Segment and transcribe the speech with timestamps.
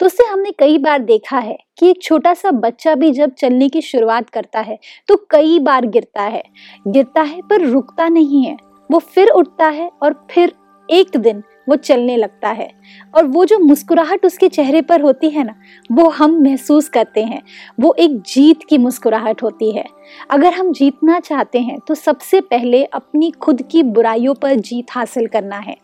[0.00, 3.80] दोस्तों हमने कई बार देखा है कि एक छोटा सा बच्चा भी जब चलने की
[3.80, 6.42] शुरुआत करता है तो कई बार गिरता है।
[6.86, 8.56] गिरता है पर रुकता नहीं है।
[8.90, 10.52] वो फिर उठता है और फिर
[10.88, 12.70] एक दिन वो चलने लगता है।
[13.14, 15.54] और वो जो मुस्कुराहट उसके चेहरे पर होती है ना,
[15.92, 17.42] वो हम महसूस करते हैं।
[17.80, 19.84] वो एक जीत की मुस्कुराहट होती है।
[20.30, 25.26] अगर हम जीतना चाहते हैं तो सबसे पहले अपनी खुद की बुराइयों पर जीत हासिल
[25.26, 25.76] करना है,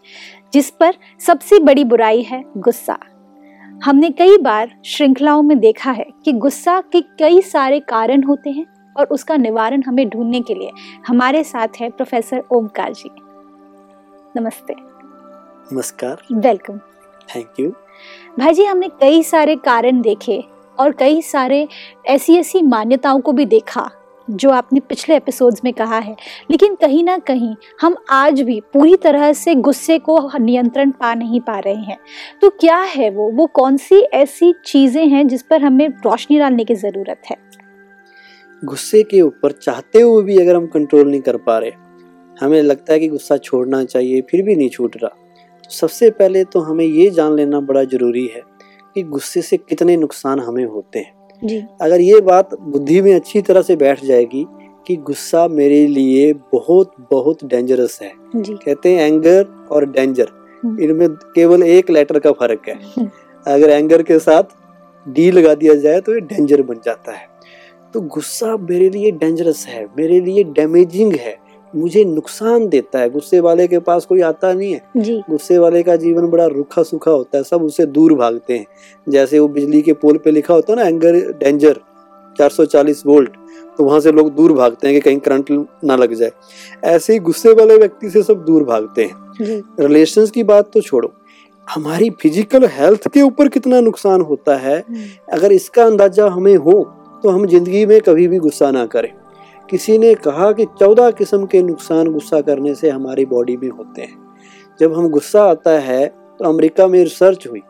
[0.52, 0.94] जिस पर
[1.26, 2.98] सबसे बड़ी बुराई है गुस्सा।
[3.84, 8.66] हमने कई बार श्रृंखलाओं में देखा है कि गुस्सा के कई सारे कारण होते हैं
[8.96, 10.70] और उसका निवारण हमें ढूँढने के लिए।
[11.06, 13.10] हमारे साथ है प्रोफेसर ओमकार जी।
[14.40, 14.74] नमस्ते।
[15.72, 16.78] नमस्कार। वेलकम।
[17.36, 17.70] थैंक यू
[18.38, 20.44] भाई जी हमने कई सारे कारण देखे
[20.78, 21.68] और कई सारे
[22.06, 23.90] ऐसी ऐसी मान्यताओं को भी देखा।
[24.30, 26.16] जो आपने पिछले एपिसोड्स में कहा है।
[26.50, 31.40] लेकिन कहीं ना कहीं हम आज भी पूरी तरह से गुस्से को नियंत्रण पा नहीं
[31.40, 31.98] पा रहे हैं।
[32.42, 33.30] तो क्या है वो?
[33.30, 37.36] वो कौन सी ऐसी चीज़ें हैं जिस पर हमें रोशनी डालने की ज़रूरत है?
[38.64, 41.70] गुस्से के ऊपर चाहते हुए भी अगर हम कंट्रोल नहीं कर पा रहे,
[42.40, 45.08] हमें लगता है कि गुस्सा छोड़ना चाहिए, फिर भी नहीं छूट रहा।
[45.64, 48.40] तो सबसे पहले तो हमें ये जान लेना बड़ा ज़रूरी है
[48.94, 53.42] कि गुस्से से कितने नुकसान हमें होते हैं। जी। अगर ये बात बुद्धि में अच्छी
[53.42, 54.46] तरह से बैठ जाएगी
[54.86, 60.28] कि गुस्सा मेरे लिए बहुत बहुत डेंजरस है। जी। कहते हैं एंगर और डेंजर
[60.64, 63.10] हम्म। इनमें केवल एक लेटर का फ़र्क है। हम्म।
[63.46, 64.42] अगर एंगर के साथ
[65.08, 67.26] डी लगा दिया जाए तो ये डेंजर बन जाता है।
[67.94, 71.45] तो गुस्सा मेरे लिए डेंजरस है मेरे लिए डैमेजिंग है।
[71.76, 75.96] मुझे नुकसान देता है। गुस्से वाले के पास कोई आता नहीं है। गुस्से वाले का
[75.96, 78.66] जीवन बड़ा रूखा सूखा होता है। सब उससे दूर भागते हैं।
[79.06, 81.80] जैसे वो बिजली के पोल पे लिखा होता है ना एंगर डेंजर
[82.36, 83.36] 440 वोल्ट।
[83.78, 85.50] तो वहाँ से लोग दूर भागते हैं कि कहीं करंट
[85.84, 86.30] ना लग जाए।
[86.84, 90.80] ऐसे ही गुस्से वाले व्यक्ति से सब दूर भागते हैं। जी। रिलेशंस की बात तो
[90.80, 91.12] छोड़ो।
[91.66, 94.82] हमारी फ़िज़िकल हेल्थ के ऊपर कितना नुकसान होता है।
[95.32, 96.82] अगर इसका अंदाज़ा हमें हो
[97.24, 99.12] तो हम ज़िंदगी में कभी भी गुस्सा ना करें।
[99.70, 104.02] किसी ने कहा कि चौदह किस्म के नुकसान गुस्सा करने से हमारी बॉडी में होते
[104.02, 104.16] हैं।
[104.80, 107.62] जब हम गुस्सा आता है तो अमेरिका में रिसर्च हुई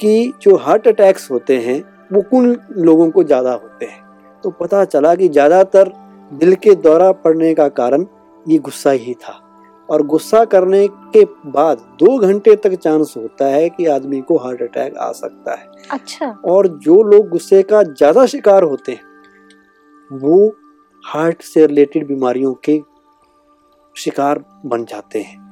[0.00, 1.82] कि जो हार्ट अटैक्स होते हैं
[2.12, 4.02] वो कुल लोगों को ज़्यादा होते हैं।
[4.44, 5.92] तो पता चला कि ज़्यादातर
[6.30, 8.06] दिल के दौरा पड़ने का कारण
[8.46, 9.40] ये गुस्सा ही था।
[9.88, 14.62] और गुस्सा करने के बाद दो घंटे तक चांस होता है कि आदमी को हार्ट
[14.62, 20.38] अटैक आ सकता है। अच्छा। और जो लोग गुस्से का ज़्यादा शिकार होते हैं वो
[21.04, 22.80] हार्ट से रिलेटेड बीमारियों के
[23.96, 25.42] शिकार बन जाते हैं।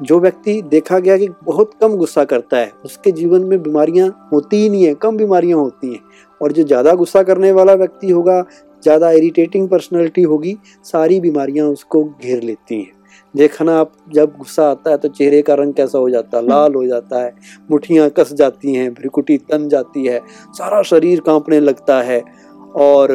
[0.00, 4.56] जो व्यक्ति देखा गया कि बहुत कम गुस्सा करता है, उसके जीवन में बीमारियाँ होती
[4.56, 6.00] ही नहीं है, कम बीमारियाँ होती हैं।
[6.40, 8.40] और जो ज़्यादा गुस्सा करने वाला व्यक्ति होगा,
[8.82, 13.00] ज़्यादा इरिटेटिंग पर्सनैलिटी होगी, सारी बीमारियाँ उसको घेर लेती हैं।
[13.34, 16.44] देखना आप, जब गुस्सा आता है तो चेहरे का रंग कैसा हो जाता है?
[16.44, 17.34] लाल हो जाता है
[17.70, 20.20] मुठियाँ कस जाती हैं भ्रिकुटी तन जाती है,
[20.50, 22.20] सारा शरीर कांपने लगता है।
[22.76, 23.10] और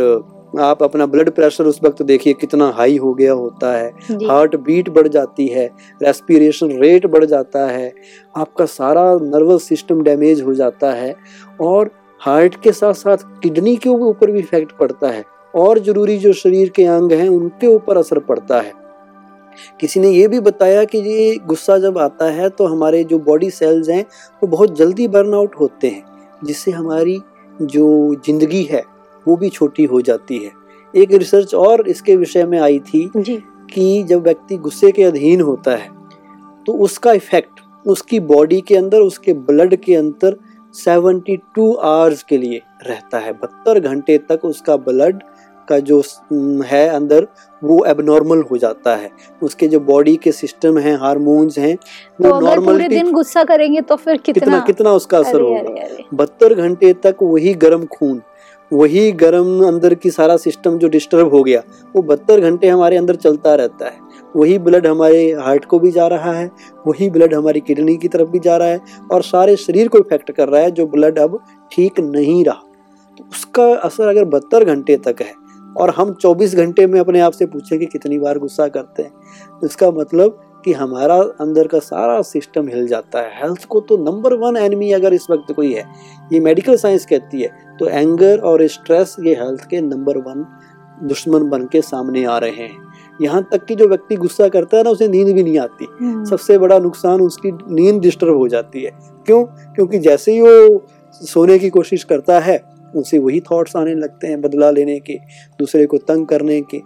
[0.53, 3.89] आप अपना ब्लड प्रेशर उस वक्त देखिए कितना हाई हो गया होता है।
[4.27, 5.65] हार्ट बीट बढ़ जाती है
[6.03, 7.93] रेस्पिरेशन रेट बढ़ जाता है
[8.37, 11.15] आपका सारा नर्वस सिस्टम डैमेज हो जाता है
[11.61, 11.91] और
[12.21, 16.69] हार्ट के साथ साथ किडनी के ऊपर भी इफ़ेक्ट पड़ता है और ज़रूरी जो शरीर
[16.69, 18.73] के अंग हैं उनके ऊपर असर पड़ता है।
[19.79, 23.49] किसी ने ये भी बताया कि ये गुस्सा जब आता है तो हमारे जो बॉडी
[23.51, 26.03] सेल्स हैं वो तो बहुत जल्दी बर्न आउट होते हैं
[26.43, 27.19] जिससे हमारी
[27.61, 28.83] जो ज़िंदगी है
[29.27, 30.51] वो भी छोटी हो जाती है।
[30.93, 33.37] एक रिसर्च और इसके विषय में आई थी जी।
[33.73, 35.89] कि जब व्यक्ति गुस्से के अधीन होता है
[36.65, 40.35] तो उसका इफ़ेक्ट उसकी बॉडी के अंदर उसके ब्लड के अंदर
[40.73, 45.21] 72 आवर्स के लिए रहता है। बहत्तर घंटे तक उसका ब्लड
[45.67, 46.01] का जो
[46.65, 47.27] है अंदर
[47.61, 49.09] वो एबनॉर्मल हो जाता है।
[49.43, 53.81] उसके जो बॉडी के सिस्टम हैं हार्मोन्स हैं तो वो पूरे नॉर्मल दिन गुस्सा करेंगे
[53.81, 54.39] तो फिर कितना?
[54.39, 55.87] कितना कितना उसका असर होगा?
[56.13, 58.21] बहत्तर घंटे तक वही गर्म खून
[58.71, 61.61] वही गर्म अंदर की सारा सिस्टम जो डिस्टर्ब हो गया,
[61.95, 64.05] वो बहत्तर घंटे हमारे अंदर चलता रहता है।
[64.35, 66.49] वही ब्लड हमारे हार्ट को भी जा रहा है,
[66.87, 68.81] वही ब्लड हमारी किडनी की तरफ़ भी जा रहा है
[69.11, 71.39] और सारे शरीर को इफ़ेक्ट कर रहा है जो ब्लड अब
[71.71, 72.61] ठीक नहीं रहा।
[73.17, 75.33] तो उसका असर अगर बहत्तर घंटे तक है
[75.77, 79.11] और हम 24 घंटे में अपने आप से पूछें कि कितनी बार गुस्सा करते हैं,
[79.63, 84.33] इसका मतलब कि हमारा अंदर का सारा सिस्टम हिल जाता है। हेल्थ को तो नंबर
[84.33, 85.83] वन एनिमी अगर इस वक्त कोई है
[86.33, 87.49] ये मेडिकल साइंस कहती है
[87.79, 90.45] तो एंगर और स्ट्रेस ये हेल्थ के नंबर वन
[91.03, 92.85] दुश्मन बन के सामने आ रहे हैं।
[93.21, 96.23] यहाँ तक कि जो व्यक्ति गुस्सा करता है ना उसे नींद भी नहीं आती। हम्म,
[96.25, 98.91] सबसे बड़ा नुकसान उसकी नींद डिस्टर्ब हो जाती है।
[99.25, 99.43] क्यों?
[99.43, 102.61] क्योंकि जैसे ही वो सोने की कोशिश करता है
[102.95, 105.17] उसे वही थॉट्स आने लगते हैं बदला लेने के
[105.59, 106.81] दूसरे को तंग करने के।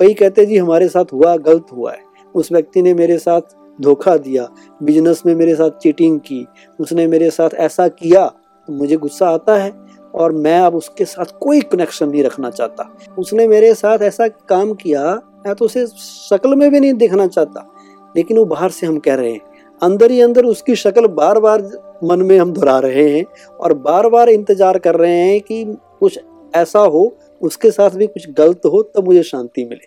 [0.00, 3.56] कई कहते हैं जी हमारे साथ हुआ गलत हुआ है। उस व्यक्ति ने मेरे साथ
[3.78, 4.48] धोखा दिया
[4.80, 6.46] बिज़नेस में मेरे साथ चीटिंग की,
[6.78, 8.26] उसने मेरे साथ ऐसा किया
[8.68, 9.72] तो मुझे गुस्सा आता है
[10.14, 14.72] और मैं अब उसके साथ कोई कनेक्शन नहीं रखना चाहता। उसने मेरे साथ ऐसा काम
[14.74, 15.14] किया,
[15.46, 17.66] मैं तो उसे शक्ल में भी नहीं देखना चाहता,
[18.14, 19.40] लेकिन वो बाहर से हम कह रहे हैं।
[19.82, 21.62] अंदर ही अंदर उसकी शक्ल बार बार
[22.04, 23.24] मन में हम दोहरा रहे हैं
[23.60, 25.64] और बार बार इंतज़ार कर रहे हैं कि
[26.00, 26.18] कुछ
[26.54, 29.86] ऐसा हो, उसके साथ भी कुछ गलत हो, तब मुझे शांति मिले।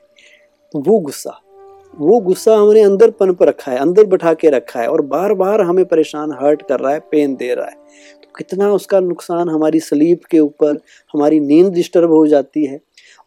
[0.74, 1.40] तो वो गुस्सा।
[2.00, 5.62] वो गुस्सा हमने अंदर पनप रखा है अंदर बैठा के रखा है और बार बार
[5.62, 7.76] हमें परेशान हर्ट कर रहा है पेन दे रहा है।
[8.16, 10.78] तो कितना उसका नुकसान हमारी स्लीप के ऊपर
[11.14, 12.80] हमारी नींद डिस्टर्ब हो जाती है।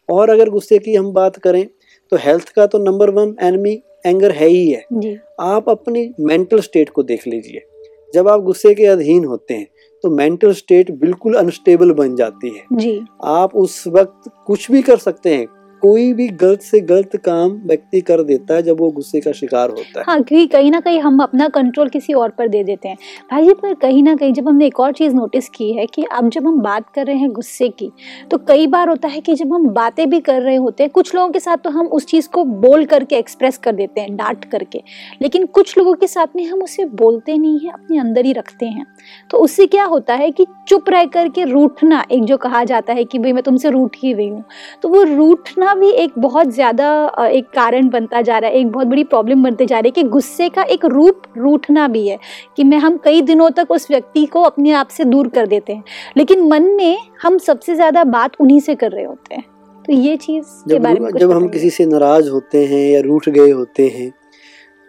[0.09, 1.65] और अगर गुस्से की हम बात करें
[2.11, 6.59] तो हेल्थ का तो नंबर वन एनमी एंगर है ही है। जी। आप अपनी मेंटल
[6.61, 7.65] स्टेट को देख लीजिए।
[8.13, 9.67] जब आप गुस्से के अधीन होते हैं
[10.03, 14.97] तो मेंटल स्टेट बिल्कुल अनस्टेबल बन जाती है। जी। आप उस वक्त कुछ भी कर
[14.97, 15.45] सकते हैं
[15.81, 19.69] कोई भी गलत से गलत काम व्यक्ति कर देता है जब वो गुस्से का शिकार
[19.69, 22.89] होता है। हाँ क्योंकि कहीं ना कहीं हम अपना कंट्रोल किसी और पर दे देते
[22.89, 22.97] हैं।
[23.31, 26.03] भाई जी, पर कहीं ना कहीं जब हमने एक और चीज़ नोटिस की है कि
[26.03, 27.91] अब जब हम बात कर रहे हैं गुस्से की
[28.31, 31.13] तो कई बार होता है कि जब हम बातें भी कर रहे होते हैं, कुछ
[31.15, 34.45] लोगों के साथ तो हम उस चीज़ को बोल करके एक्सप्रेस कर देते हैं, डांट
[34.45, 34.81] करके।
[35.21, 38.65] लेकिन कुछ लोगों के साथ में हम उसे बोलते नहीं हैं, अपने अंदर ही रखते
[38.65, 38.85] हैं।
[39.31, 43.03] तो उससे क्या होता है कि चुप रह करके रूठना, एक जो कहा जाता है
[43.03, 44.43] कि भाई मैं तुमसे रूठ ही रही हूँ
[44.83, 48.87] तो वो रूठना भी एक बहुत ज़्यादा एक कारण बनता जा रहा है एक बहुत
[48.87, 52.17] बड़ी प्रॉब्लम बनते जा रही है कि गुस्से का एक रूप रूठना भी है
[52.57, 55.73] कि मैं हम कई दिनों तक उस व्यक्ति को अपने आप से दूर कर देते
[55.73, 55.83] हैं
[56.17, 59.43] लेकिन मन में हम सबसे ज़्यादा बात उन्हीं से कर रहे होते हैं।
[59.85, 63.29] तो ये चीज़ के बारे में जब हम किसी से नाराज़ होते हैं या रूठ
[63.29, 64.11] गए होते हैं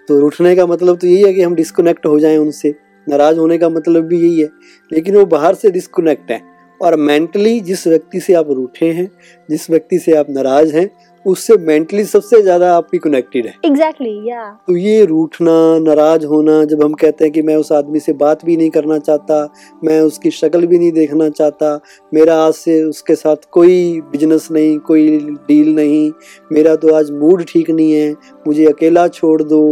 [0.08, 2.74] तो रूठने का मतलब तो यही है कि हम डिस्कनेक्ट हो जाएँ उनसे।
[3.06, 4.48] नाराज़ होने का मतलब भी यही है
[4.90, 6.40] लेकिन वो बाहर से डिस्कनेक्ट है।
[6.80, 9.10] और मेंटली जिस व्यक्ति से आप रूठे हैं
[9.48, 10.88] जिस व्यक्ति से आप नाराज़ हैं
[11.24, 14.66] उससे मेंटली सबसे ज़्यादा आपकी कनेक्टेड है एग्जैक्टली exactly, या yeah.
[14.66, 18.44] तो ये रूठना नाराज़ होना जब हम कहते हैं कि मैं उस आदमी से बात
[18.44, 19.42] भी नहीं करना चाहता
[19.84, 21.78] मैं उसकी शक्ल भी नहीं देखना चाहता
[22.14, 25.18] मेरा आज से उसके साथ कोई बिज़नेस नहीं कोई
[25.48, 26.10] डील नहीं
[26.52, 28.10] मेरा तो आज मूड ठीक नहीं है
[28.46, 29.62] मुझे अकेला छोड़ दो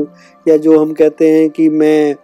[0.47, 2.15] या जो हम कहते हैं कि मैं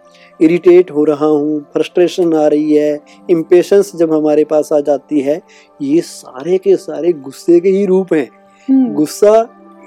[0.40, 3.00] इरिटेट हो रहा हूँ फ्रस्ट्रेशन आ रही है
[3.30, 5.40] इम्पेशंस जब हमारे पास आ जाती है
[5.82, 8.28] ये सारे के सारे गुस्से के ही रूप हैं।
[8.68, 9.38] हम्म, गुस्सा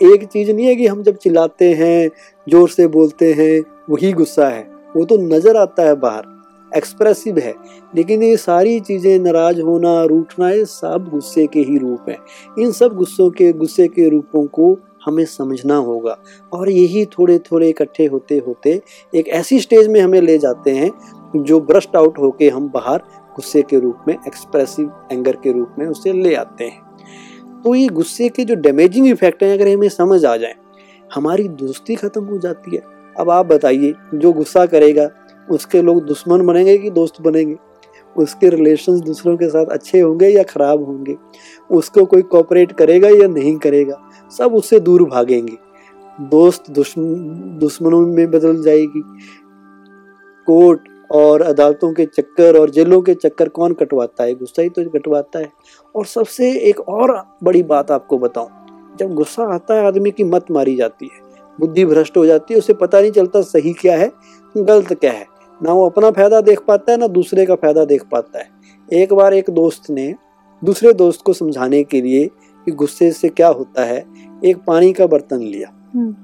[0.03, 2.09] एक चीज़ नहीं है कि हम जब चिल्लाते हैं
[2.47, 4.61] ज़ोर से बोलते हैं वही गुस्सा है।
[4.95, 6.35] वो तो नज़र आता है बाहर
[6.71, 7.53] एक्सप्रेसिव है।
[7.95, 12.17] लेकिन ये सारी चीज़ें नाराज़ होना रूठना ये सब गुस्से के ही रूप हैं।
[12.59, 14.73] इन सब गुस्सों के गुस्से के रूपों को
[15.07, 16.17] हमें समझना होगा।
[16.53, 18.81] और यही थोड़े थोड़े इकट्ठे होते होते
[19.15, 20.91] एक ऐसी स्टेज में हमें ले जाते हैं,
[21.43, 22.97] जो ब्रस्ट आउट होके हम बाहर
[23.35, 26.81] गुस्से के रूप में एक्सप्रेसिव एंगर के रूप में उसे ले आते हैं।
[27.63, 30.55] तो ये गुस्से के जो डैमेजिंग इफ़ेक्ट हैं, अगर हमें समझ आ जाए,
[31.13, 32.81] हमारी दोस्ती खत्म हो जाती है।
[33.19, 35.09] अब आप बताइए, जो गुस्सा करेगा,
[35.51, 37.55] उसके लोग दुश्मन बनेंगे कि दोस्त बनेंगे?
[38.17, 41.15] उसके रिलेशंस दूसरों के साथ अच्छे होंगे या खराब होंगे?
[41.71, 44.06] उसको कोई कॉपरेट करेगा या नहीं करेगा?
[44.31, 45.57] सब उससे दूर भागेंगे।
[46.19, 49.01] दोस्त दुश्मन दुश्मनों में बदल जाएगी।
[50.47, 54.33] कोर्ट और अदालतों के चक्कर और जेलों के चक्कर कौन कटवाता है?
[54.33, 55.51] गुस्सा ही तो कटवाता है।
[55.95, 57.11] और सबसे एक और
[57.43, 58.49] बड़ी बात आपको बताऊँ,
[58.99, 61.25] जब गुस्सा आता है, आदमी की मत मारी जाती है।
[61.59, 64.11] बुद्धि भ्रष्ट हो जाती है, उसे पता नहीं चलता सही क्या है,
[64.55, 65.25] गलत क्या है।
[65.61, 68.49] ना वो अपना फ़ायदा देख पाता है, ना दूसरे का फ़ायदा देख पाता है।
[68.93, 70.13] एक बार एक दोस्त ने
[70.61, 72.29] दूसरे दोस्त को समझाने के लिए
[72.67, 74.03] कि गुस्से से क्या होता है?
[74.45, 76.15] एक पानी का बर्तन लिया। हम्म,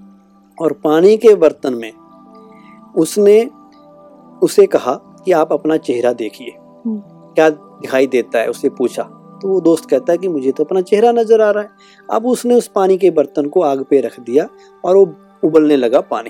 [0.58, 1.92] और पानी के बर्तन में
[2.96, 3.50] उसने
[4.44, 4.94] उसे कहा
[5.26, 6.52] कि आप अपना चेहरा देखिए।
[6.86, 7.00] हम्म।
[7.34, 8.50] क्या दिखाई देता है?
[8.50, 9.04] उसे पूछा।
[9.42, 11.70] तो वो दोस्त कहता है कि मुझे तो अपना चेहरा नज़र आ रहा है।
[12.12, 14.48] अब उसने उस पानी के बर्तन को आग पे रख दिया
[14.84, 16.30] और वो उबलने लगा पानी।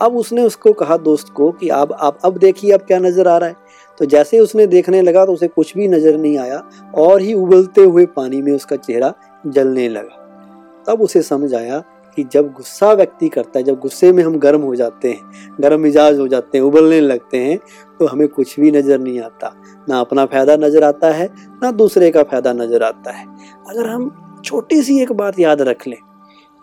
[0.00, 3.36] अब उसने उसको कहा दोस्त को कि आप आप अब देखिए अब क्या नज़र आ
[3.36, 3.56] रहा है।
[3.98, 6.62] तो जैसे उसने देखने लगा तो उसे कुछ भी नज़र नहीं आया
[6.98, 11.82] और ही उबलते हुए पानी में उसका चेहरा जलने लगा। तब उसे समझ आया
[12.18, 15.80] कि जब गुस्सा व्यक्ति करता है, जब गुस्से में हम गर्म हो जाते हैं, गर्म
[15.80, 17.58] मिजाज हो जाते हैं, उबलने लगते हैं
[18.00, 19.52] तो हमें कुछ भी नज़र नहीं आता।
[19.88, 21.28] ना अपना फ़ायदा नज़र आता है,
[21.62, 23.26] ना दूसरे का फ़ायदा नज़र आता है।
[23.68, 24.10] अगर हम
[24.44, 25.98] छोटी सी एक बात याद रख लें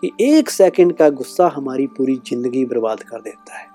[0.02, 3.68] कि एक सेकंड का गुस्सा हमारी पूरी ज़िंदगी बर्बाद कर देता है।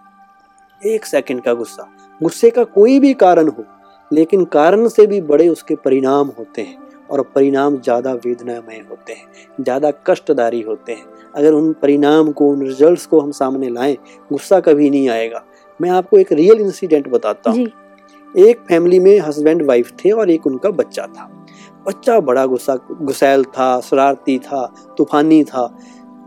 [0.82, 3.64] एक सेकंड का गुस्सा। गुस्से का कोई भी कारण हो,
[4.12, 6.78] लेकिन कारण से भी बड़े उसके परिणाम होते हैं।
[7.10, 12.62] और परिणाम ज़्यादा वेदनामय होते हैं ज़्यादा कष्टदारी होते हैं। अगर उन परिणाम को उन
[12.62, 13.96] रिजल्ट्स को हम सामने लाएँ
[14.30, 15.44] गुस्सा कभी नहीं आएगा।
[15.80, 17.68] मैं आपको एक रियल इंसिडेंट बताता हूँ।
[18.36, 21.30] एक फैमिली में हस्बैंड वाइफ थे और एक उनका बच्चा था।
[21.88, 24.66] बच्चा बड़ा गुस्सा गुसैल था शरारती था
[24.98, 25.68] तूफानी था।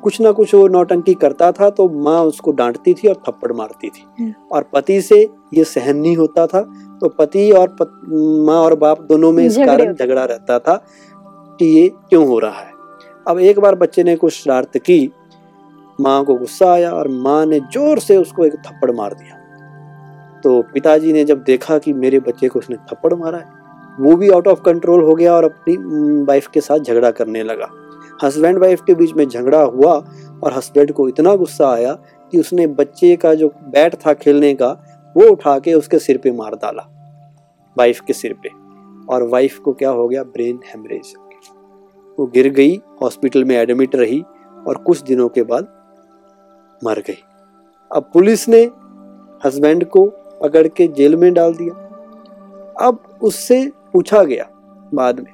[0.03, 3.89] कुछ ना कुछ वो नौटंकी करता था तो माँ उसको डांटती थी और थप्पड़ मारती
[3.89, 5.21] थी। हम्म। और पति से
[5.55, 6.61] ये सहन नहीं होता था।
[7.01, 7.91] तो पति और पत,
[8.47, 10.77] माँ और बाप दोनों में इस कारण झगड़ा रहता था
[11.61, 12.73] कि ये क्यों हो रहा है।
[13.27, 15.11] अब एक बार बच्चे ने कुछ शरारत की
[15.99, 19.37] माँ को गुस्सा आया और माँ ने ज़ोर से उसको एक थप्पड़ मार दिया।
[20.45, 23.57] तो पिताजी ने जब देखा कि मेरे बच्चे को उसने थप्पड़ मारा है
[24.01, 25.77] वो भी आउट ऑफ़ कंट्रोल हो गया और अपनी
[26.25, 27.69] वाइफ के साथ झगड़ा करने लगा।
[28.23, 29.93] हस्बैंड वाइफ के बीच में झगड़ा हुआ
[30.43, 31.93] और हस्बैंड को इतना गुस्सा आया
[32.33, 34.69] कि उसने बच्चे का जो बैट था खेलने का
[35.17, 36.83] वो उठा के उसके सिर पे मार डाला
[37.79, 38.49] वाइफ के सिर पे।
[39.15, 40.23] और वाइफ को क्या हो गया?
[40.23, 41.15] ब्रेन हेमरेज
[42.19, 44.23] वो गिर गई हॉस्पिटल में एडमिट रही
[44.69, 45.65] और कुछ दिनों के बाद
[46.85, 47.23] मर गई।
[47.97, 48.71] अब पुलिस ने
[49.45, 50.07] हस्बैंड को
[50.43, 51.75] पकड़ के जेल में डाल दिया।
[52.81, 54.49] अब उससे पूछा गया
[54.95, 55.33] बाद में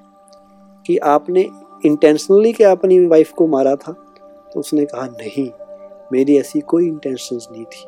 [0.87, 1.51] कि आपने
[1.87, 3.93] इंटेंशनली क्या अपनी वाइफ को मारा था?
[4.53, 5.51] तो उसने कहा, नहीं,
[6.13, 7.87] मेरी ऐसी कोई इंटेंशन नहीं थी।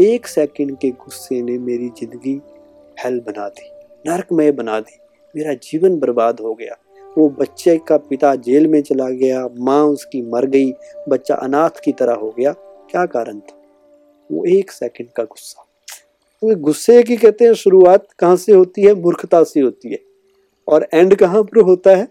[0.00, 2.40] एक सेकंड के गुस्से ने मेरी ज़िंदगी
[3.04, 3.70] हेल बना दी,
[4.10, 4.98] नरकमय बना दी।
[5.36, 6.76] मेरा जीवन बर्बाद हो गया।
[7.18, 10.72] वो बच्चे का पिता जेल में चला गया, माँ उसकी मर गई,
[11.08, 12.52] बच्चा अनाथ की तरह हो गया।
[12.90, 13.62] क्या कारण था?
[14.32, 15.64] वो एक सेकंड का गुस्सा।
[16.42, 18.94] तो गुस्से की कहते हैं, शुरुआत कहाँ से होती है?
[18.94, 19.98] मूर्खता से होती है।
[20.68, 22.08] और एंड कहाँ पर होता है?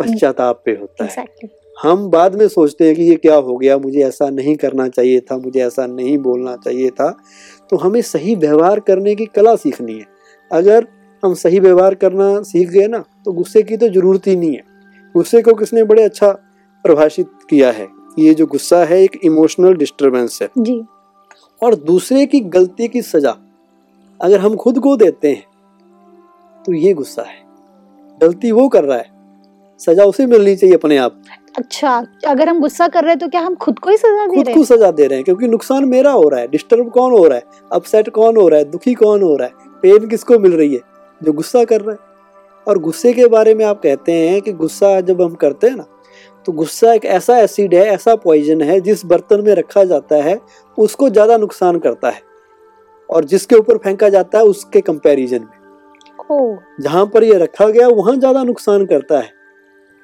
[0.00, 3.76] पश्चाताप पे होता है। एग्जैक्टली हम बाद में सोचते हैं कि ये क्या हो गया
[3.78, 7.10] मुझे ऐसा नहीं करना चाहिए था मुझे ऐसा नहीं बोलना चाहिए था।
[7.70, 10.06] तो हमें सही व्यवहार करने की कला सीखनी है।
[10.50, 10.86] अगर
[11.22, 14.62] हम सही व्यवहार करना सीख गए ना तो गुस्से की तो ज़रूरत ही नहीं है।
[15.14, 16.30] गुस्से को किसने बड़े अच्छा
[16.84, 17.86] परिभाषित किया है?
[18.18, 20.82] ये जो गुस्सा है एक इमोशनल डिस्टर्बेंस है। जी।
[21.62, 23.36] और दूसरे की गलती की सजा
[24.20, 27.42] अगर हम खुद को देते हैं तो ये गुस्सा है।
[28.20, 29.12] गलती वो कर रहा है
[29.80, 31.22] सजा उसे मिलनी चाहिए अपने आप।
[31.54, 31.90] अच्छा
[32.26, 34.46] अगर हम गुस्सा कर रहे हैं तो क्या हम खुद को ही सजा दे खुद
[34.46, 34.66] रहे को हैं?
[34.66, 37.44] सजा दे रहे हैं क्योंकि नुकसान मेरा हो रहा है डिस्टर्ब कौन हो रहा है
[37.72, 40.80] अपसेट कौन हो रहा है दुखी कौन हो रहा है पेन किसको मिल रही है?
[41.20, 42.12] जो गुस्सा कर रहा है।
[42.66, 45.84] और गुस्से के बारे में आप कहते हैं कि गुस्सा जब हम करते हैं ना
[46.46, 50.38] तो गुस्सा एक ऐसा एसिड है ऐसा पॉइजन है जिस बर्तन में रखा जाता है
[50.78, 52.20] उसको ज़्यादा नुकसान करता है।
[53.08, 55.62] और जिसके ऊपर फेंका जाता है उसके कंपैरिजन में।
[56.80, 59.32] जहाँ पर यह रखा गया वहाँ ज़्यादा नुकसान करता है।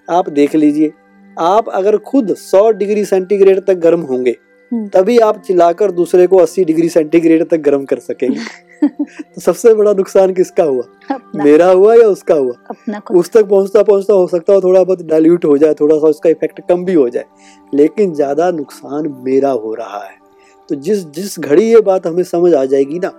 [0.09, 0.92] आप देख लीजिए
[1.40, 4.37] आप अगर खुद 100 डिग्री सेंटीग्रेड तक गर्म होंगे
[4.73, 8.40] हम्म। तभी आप चिल्लाकर दूसरे को 80 डिग्री सेंटीग्रेड तक गर्म कर सकेंगे।
[8.88, 10.85] तो सबसे बड़ा नुकसान किसका हुआ?
[11.37, 12.54] मेरा हुआ या उसका हुआ?
[12.70, 16.06] अपना उस तक पहुँचता पहुँचता हो सकता है थोड़ा बहुत डाइल्यूट हो जाए थोड़ा सा
[16.06, 17.25] उसका इफ़ेक्ट कम भी हो जाए
[17.75, 20.18] लेकिन ज़्यादा नुकसान मेरा हो रहा है।
[20.68, 23.12] तो जिस जिस घड़ी ये बात हमें समझ आ जाएगी ना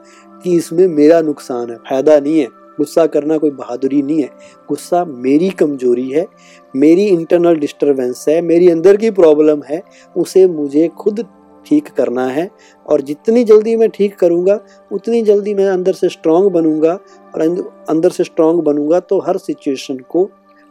[0.44, 2.48] कि इसमें मेरा नुकसान है फ़ायदा नहीं है।
[2.82, 4.30] गुस्सा करना कोई बहादुरी नहीं है।
[4.70, 6.26] गुस्सा मेरी कमज़ोरी है
[6.74, 9.82] मेरी इंटरनल डिस्टरबेंस है मेरी अंदर की प्रॉब्लम है
[10.16, 11.26] उसे मुझे खुद
[11.66, 12.50] ठीक करना है
[12.86, 14.60] और जितनी जल्दी मैं ठीक करूँगा
[14.92, 16.94] उतनी जल्दी मैं अंदर से स्ट्रांग बनूँगा
[17.36, 17.42] और
[17.90, 20.30] अंदर से स्ट्रांग बनूँगा तो हर सिचुएशन को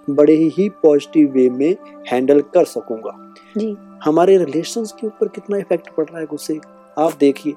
[0.08, 1.76] बड़े ही पॉजिटिव वे में
[2.08, 3.12] हैंडल कर सकूँगा।
[3.58, 6.58] जी। हमारे रिलेशंस के ऊपर कितना इफ़ेक्ट पड़ रहा है गुस्से?
[6.98, 7.54] आप देखिए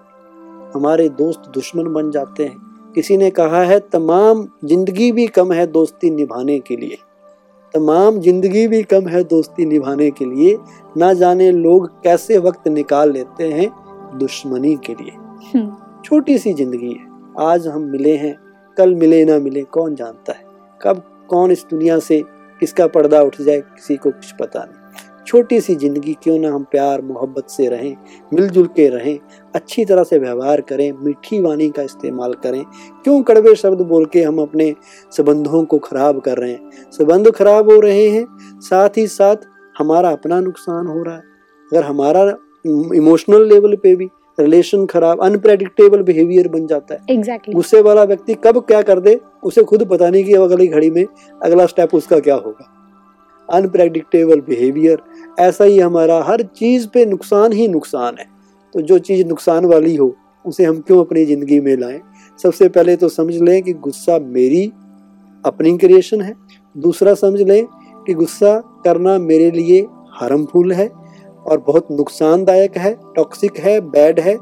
[0.75, 5.65] हमारे दोस्त दुश्मन बन जाते हैं। किसी ने कहा है तमाम ज़िंदगी भी कम है
[5.67, 6.97] दोस्ती निभाने के लिए।
[7.73, 10.57] तमाम ज़िंदगी भी कम है दोस्ती निभाने के लिए
[10.97, 13.69] ना जाने लोग कैसे वक्त निकाल लेते हैं
[14.19, 15.71] दुश्मनी के लिए। हम्म,
[16.05, 18.35] छोटी सी ज़िंदगी है। आज हम मिले हैं
[18.77, 20.45] कल मिले ना मिले कौन जानता है?
[20.81, 22.21] कब कौन इस दुनिया से
[22.62, 24.81] किसका पर्दा उठ जाए किसी को कुछ पता नहीं।
[25.27, 27.95] छोटी सी ज़िंदगी क्यों ना हम प्यार मोहब्बत से रहें
[28.31, 29.17] मिलजुल के रहें
[29.55, 32.63] अच्छी तरह से व्यवहार करें मीठी वाणी का इस्तेमाल करें।
[33.03, 34.74] क्यों कड़वे शब्द बोल के हम अपने
[35.12, 36.69] संबंधों को खराब कर रहे हैं?
[36.91, 38.25] संबंध खराब हो रहे हैं
[38.62, 39.36] साथ ही साथ
[39.77, 41.22] हमारा अपना नुकसान हो रहा है।
[41.72, 42.22] अगर हमारा
[42.95, 48.33] इमोशनल लेवल पे भी रिलेशन खराब अनप्रेडिक्टेबल बिहेवियर बन जाता है। एग्जैक्टली गुस्से वाला व्यक्ति
[48.33, 51.05] कब क्या कर दे उसे खुद पता नहीं कि अब अगली घड़ी में
[51.43, 52.69] अगला स्टेप उसका क्या होगा।
[53.50, 55.01] अनप्रेडिक्टेबल बिहेवियर
[55.39, 58.32] ऐसा ही हमारा हर चीज़ पे नुकसान ही नुकसान है।
[58.73, 60.15] तो जो चीज़ नुकसान वाली हो
[60.45, 61.99] उसे हम क्यों अपनी ज़िंदगी में लाएँ?
[62.39, 64.65] सबसे पहले तो समझ लें कि गुस्सा मेरी
[65.43, 66.33] अपनी क्रिएशन है।
[66.75, 67.65] दूसरा समझ लें
[68.07, 74.35] कि गुस्सा करना मेरे लिए हार्मफुल है और बहुत नुकसानदायक है टॉक्सिक है बैड है।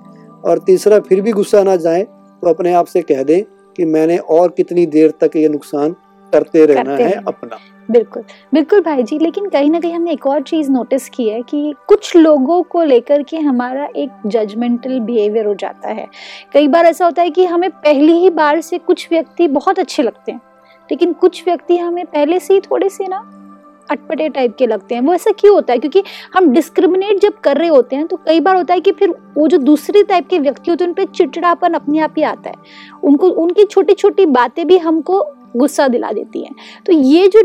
[0.44, 3.44] और तीसरा फिर भी गुस्सा ना जाए तो अपने आप से कह दें
[3.76, 5.96] कि मैंने और कितनी देर तक ये नुकसान
[6.34, 7.58] करते रहना करते है। अपना।
[7.92, 11.42] बिल्कुल बिल्कुल भाई जी, लेकिन कहीं ना कहीं हमने एक और चीज़ नोटिस की है
[11.42, 16.08] कि कुछ लोगों को लेकर के हमारा एक जजमेंटल बिहेवियर हो जाता है।
[16.54, 20.04] कई बार ऐसा होता है कि हमें पहली ही बार से कुछ व्यक्ति बहुत अच्छे
[20.04, 20.42] लगते हैं,
[20.90, 23.18] लेकिन कुछ व्यक्ति हमें पहले से ही थोड़े से ना
[23.90, 25.80] अटपटे टाइप के लगते हैं। वो ऐसा क्यों होता है?
[25.80, 29.10] क्योंकि हम डिस्क्रिमिनेट जब कर रहे होते हैं तो कई बार होता है कि फिर
[29.38, 32.50] वो जो दूसरे टाइप के व्यक्ति होते हैं, उन पर चिड़चिड़ापन अपने आप ही आता
[32.50, 32.56] है।
[33.04, 35.22] उनको, उनकी छोटी छोटी बातें भी हमको
[35.56, 36.56] गुस्सा दिला देती हैं।
[36.86, 37.42] तो ये जो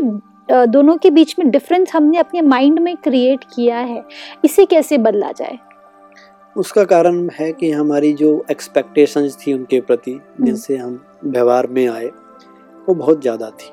[0.49, 4.03] दोनों के बीच में डिफरेंस हमने अपने माइंड में क्रिएट किया है।
[4.45, 5.57] इसे कैसे बदला जाए?
[6.55, 12.07] उसका कारण है कि हमारी जो एक्सपेक्टेशंस थी उनके प्रति जिनसे हम व्यवहार में आए
[12.87, 13.71] वो बहुत ज़्यादा थी।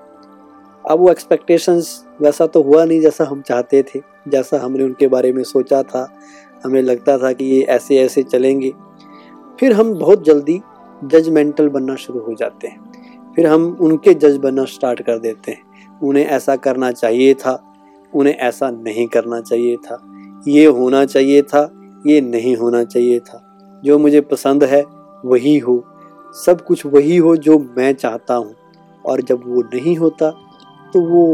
[0.84, 5.32] अब वो एक्सपेक्टेशंस वैसा तो हुआ नहीं जैसा हम चाहते थे जैसा हमने उनके बारे
[5.32, 6.08] में सोचा था।
[6.64, 8.72] हमें लगता था कि ये ऐसे ऐसे चलेंगे।
[9.60, 10.60] फिर हम बहुत जल्दी
[11.04, 15.62] जजमेंटल बनना शुरू हो जाते हैं। फिर हम उनके जज बनना स्टार्ट कर देते हैं।
[16.04, 17.60] उन्हें ऐसा करना चाहिए था
[18.12, 19.98] उन्हें ऐसा नहीं करना चाहिए था।
[20.48, 21.70] ये होना चाहिए था
[22.06, 23.40] ये नहीं होना चाहिए था।
[23.84, 24.82] जो मुझे पसंद है
[25.24, 25.82] वही हो।
[26.36, 28.54] सब कुछ वही हो जो मैं चाहता हूँ।
[29.04, 30.30] और जब वो नहीं होता
[30.94, 31.24] तो वो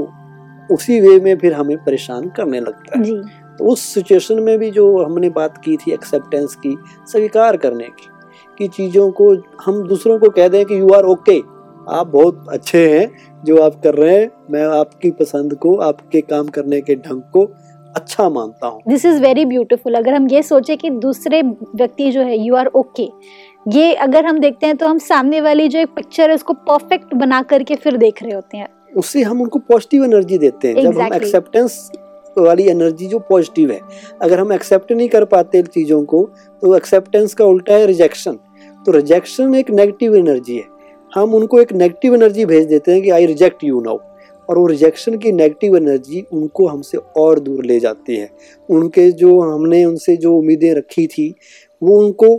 [0.74, 3.16] उसी वे में फिर हमें परेशान करने लगता है। जी।
[3.58, 8.08] तो उस सिचुएशन में भी जो हमने बात की थी एक्सेप्टेंस की स्वीकार करने की
[8.58, 9.34] कि चीज़ों को
[9.64, 11.38] हम दूसरों को कह दें कि यू आर ओके
[11.90, 13.10] आप बहुत अच्छे हैं
[13.44, 17.44] जो आप कर रहे हैं। मैं आपकी पसंद को आपके काम करने के ढंग को
[17.94, 22.22] अच्छा मानता हूँ। दिस इज़ वेरी ब्यूटीफुल अगर हम ये सोचे कि दूसरे व्यक्ति जो
[22.22, 23.08] है यू आर ओके
[23.70, 27.14] ये अगर हम देखते हैं तो हम सामने वाली जो एक पिक्चर है उसको परफेक्ट
[27.14, 30.94] बना करके फिर देख रहे होते हैं। उससे हम उनको पॉजिटिव एनर्जी देते हैं। exactly.
[30.94, 31.90] जब हम एक्सेप्टेंस
[32.36, 33.80] वाली एनर्जी जो पॉजिटिव है।
[34.22, 36.22] अगर हम एक्सेप्ट नहीं कर पाते चीज़ों को
[36.62, 38.38] तो एक्सेप्टेंस का उल्टा है रिजेक्शन
[38.86, 40.79] तो रिजेक्शन एक नेगेटिव एनर्जी है।
[41.14, 43.98] हम उनको एक नेगेटिव एनर्जी भेज देते हैं कि आई रिजेक्ट यू नाउ
[44.48, 48.30] और वो रिजेक्शन की नेगेटिव एनर्जी उनको हमसे और दूर ले जाती है.
[48.70, 51.34] उनके जो हमने उनसे जो उम्मीदें रखी थी,
[51.82, 52.36] वो उनको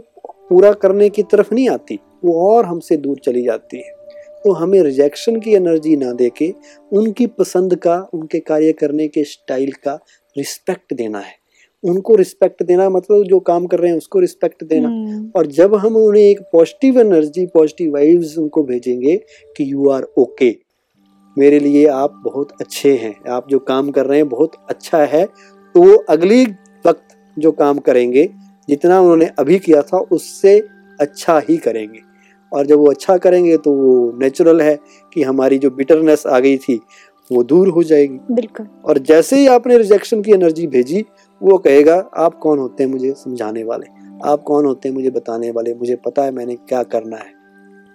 [0.49, 3.93] पूरा करने की तरफ़ नहीं आती, वो और हमसे दूर चली जाती है.
[4.43, 6.53] तो हमें रिजेक्शन की एनर्जी ना देके
[6.93, 9.99] उनकी पसंद का, उनके कार्य करने के स्टाइल का
[10.37, 11.40] रिस्पेक्ट देना है.
[11.83, 15.75] उनको रिस्पेक्ट देना मतलब जो काम कर रहे हैं उसको रिस्पेक्ट देना। हम्म, और जब
[15.75, 19.15] हम उन्हें एक पॉजिटिव एनर्जी पॉजिटिव वाइब्स उनको भेजेंगे
[19.57, 20.55] कि यू आर ओके
[21.37, 25.25] मेरे लिए आप बहुत अच्छे हैं आप जो काम कर रहे हैं बहुत अच्छा है
[25.25, 26.43] तो वो अगली
[26.85, 28.29] वक्त जो काम करेंगे
[28.67, 30.57] जितना उन्होंने अभी किया था उससे
[30.99, 31.99] अच्छा ही करेंगे।
[32.51, 34.77] और जब वो अच्छा करेंगे तो वो नेचुरल है
[35.13, 36.79] कि हमारी जो बिटरनेस आ गई थी
[37.31, 41.03] वो दूर हो जाएगी। बिल्कुल। और जैसे ही आपने रिजेक्शन की एनर्जी भेजी
[41.41, 43.85] वो कहेगा, आप कौन होते हैं मुझे समझाने वाले?
[44.29, 45.73] आप कौन होते हैं मुझे बताने वाले?
[45.73, 47.33] मुझे पता है मैंने क्या करना है।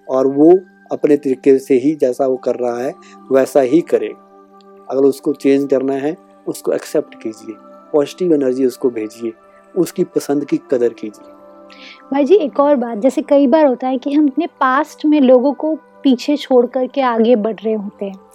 [0.09, 0.59] और वो
[0.93, 2.95] अपने तरीके से ही जैसा वो कर रहा है,
[3.33, 4.23] वैसा ही करेगा।
[4.91, 6.17] अगर उसको चेंज करना है,
[6.49, 7.55] उसको एक्सेप्ट कीजिए।
[7.93, 9.33] पॉजिटिव एनर्जी उसको भेजिए।
[9.79, 11.31] उसकी पसंद की कदर कीजिए।
[12.13, 15.21] भाई जी, एक और बात, जैसे कई बार होता है कि हम अपने पास्ट में
[15.21, 18.26] लोगों को पीछे छोड़ करके आगे बढ़ रहे होते हैं।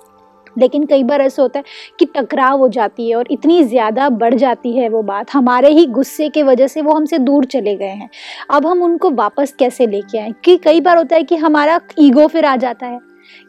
[0.56, 1.66] लेकिन कई बार ऐसा होता है
[2.00, 5.86] कि टकराव हो जाती है और इतनी ज़्यादा बढ़ जाती है वो बात, हमारे ही
[5.88, 8.10] गुस्से के वजह से वो हमसे दूर चले गए हैं।
[8.50, 10.32] अब हम उनको वापस कैसे लेके आए?
[10.46, 13.00] कि कई बार होता है कि हमारा ईगो फिर आ जाता है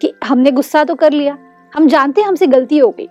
[0.03, 1.37] कि हमने गुस्सा तो कर लिया,
[1.73, 3.09] हम जानते हैं हमसे गलती हो गई।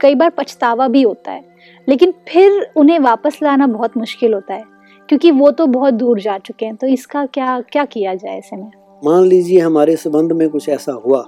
[0.00, 1.44] कई बार पछतावा भी होता है,
[1.88, 4.64] लेकिन फिर उन्हें वापस लाना बहुत मुश्किल होता है,
[5.08, 8.56] क्योंकि वो तो बहुत दूर जा चुके हैं। तो इसका क्या क्या किया जाए ऐसे
[8.56, 8.70] में?
[9.02, 11.24] मान लीजिए हमारे संबंध में कुछ ऐसा हुआ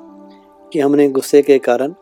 [0.73, 1.95] कि हमने गुस्से के कारण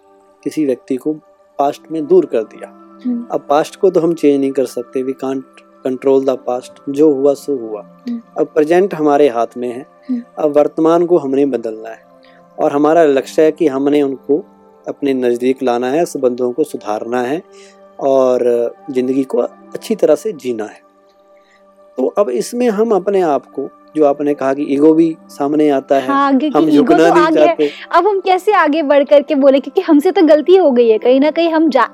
[0.44, 1.12] किसी व्यक्ति को
[1.58, 5.02] पास्ट में दूर कर दिया। हम्म, अब पास्ट को तो हम चेंज नहीं कर सकते
[5.02, 5.44] we can't
[5.84, 10.22] control the past जो हुआ सो हुआ। हम्म। अब प्रेजेंट हमारे हाथ में है। हम्म।
[10.38, 12.10] अब वर्तमान को हमने बदलना है।
[12.58, 14.44] और हमारा लक्ष्य है कि हमने उनको
[14.88, 17.42] अपने नज़दीक लाना है संबंधों को सुधारना है
[18.00, 20.80] और ज़िंदगी को अच्छी तरह से जीना है।
[21.96, 25.94] तो अब इसमें हम अपने आप को जो आपने कहा कि ईगो भी सामने आता
[25.94, 29.60] है हाँ हम झुकना तो नहीं चाहते। अब हम कैसे आगे बढ़ करके बोले?
[29.60, 31.88] क्योंकि हमसे तो गलती हो गई है। कहीं ना कहीं हम जा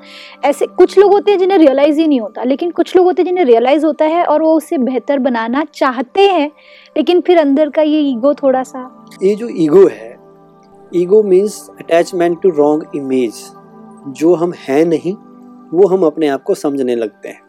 [0.44, 3.26] ऐसे कुछ लोग होते हैं जिन्हें रियलाइज़ ही नहीं होता लेकिन कुछ लोग होते हैं
[3.26, 6.50] जिन्हें रियलाइज़ होता है और वो उसे बेहतर बनाना चाहते हैं
[6.96, 10.14] लेकिन फिर अंदर का ये ईगो थोड़ा सा ये जो ईगो है
[10.96, 13.42] ego means attachment to wrong image
[14.08, 15.14] जो हम हैं नहीं
[15.74, 17.40] वो हम अपने आप को समझने लगते हैं।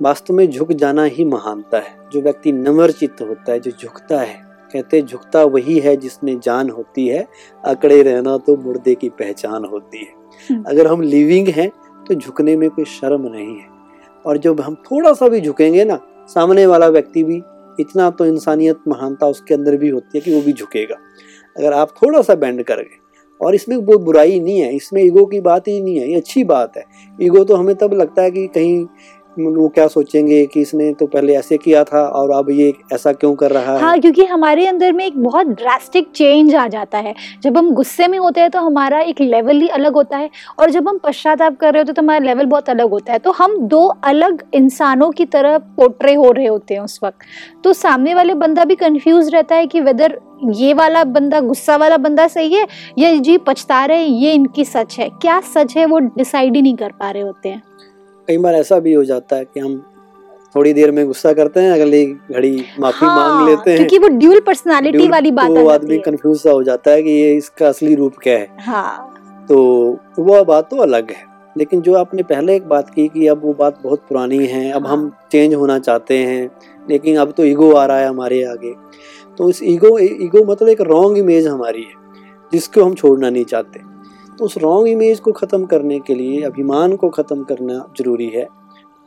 [0.00, 4.20] वास्तव में झुक जाना ही महानता है। जो व्यक्ति नम्र चित्त होता है जो झुकता
[4.20, 7.26] है कहते झुकता वही है जिसमें जान होती है
[7.64, 10.12] अकड़े रहना तो मुर्दे की पहचान होती है।
[10.50, 11.68] हम्म। अगर हम लिविंग हैं
[12.08, 13.68] तो झुकने में कोई शर्म नहीं है।
[14.24, 17.40] और जब हम थोड़ा सा भी झुकेंगे ना सामने वाला व्यक्ति भी
[17.80, 20.96] इतना तो इंसानियत महानता उसके अंदर भी होती है कि वो भी झुकेगा।
[21.56, 22.98] अगर आप थोड़ा सा बेंड कर गए
[23.40, 26.44] और इसमें वो बुराई नहीं है इसमें ईगो की बात ही नहीं है ये अच्छी
[26.44, 26.84] बात है।
[27.22, 28.86] ईगो तो हमें तब लगता है कि कहीं
[29.38, 33.34] वो क्या सोचेंगे कि इसने तो पहले ऐसे किया था और अब ये ऐसा क्यों
[33.34, 33.80] कर रहा है?
[33.80, 38.08] हाँ क्योंकि हमारे अंदर में एक बहुत ड्रास्टिक चेंज आ जाता है। जब हम गुस्से
[38.08, 41.56] में होते हैं तो हमारा एक लेवल ही अलग होता है और जब हम पश्चाताप
[41.56, 44.42] कर रहे होते हैं तो हमारा लेवल बहुत अलग होता है। तो हम दो अलग
[44.54, 47.26] इंसानों की तरह पोट्रे हो रहे होते हैं उस वक्त।
[47.64, 51.96] तो सामने वाले बंदा भी कन्फ्यूज़ रहता है कि वेदर ये वाला बंदा, गुस्सा वाला
[51.96, 52.66] बंदा सही है
[52.98, 56.76] या जी पछता रहे, ये इनकी सच है। क्या सच है वो डिसाइड ही नहीं
[56.76, 57.62] कर पा रहे होते हैं।
[58.28, 59.76] कई बार ऐसा भी हो जाता है कि हम
[60.54, 64.08] थोड़ी देर में गुस्सा करते हैं अगली घड़ी माफ़ी हाँ, मांग लेते हैं। क्योंकि वो
[64.18, 67.68] ड्यूल पर्सनालिटी वाली बात तो आदमी है कंफ्यूज सा हो जाता है कि ये इसका
[67.68, 69.56] असली रूप क्या है। हाँ। तो
[70.18, 71.22] वो बात तो अलग है
[71.56, 74.86] लेकिन जो आपने पहले एक बात की कि अब वो बात बहुत पुरानी है अब
[74.86, 76.50] हम चेंज होना चाहते हैं
[76.90, 78.72] लेकिन अब तो ईगो आ रहा है हमारे आगे।
[79.38, 82.02] तो इस ईगो ईगो मतलब एक रॉन्ग इमेज हमारी है
[82.52, 83.80] जिसको हम छोड़ना नहीं चाहते।
[84.38, 88.46] तो उस रॉन्ग इमेज को ख़त्म करने के लिए, अभिमान को ख़त्म करना ज़रूरी है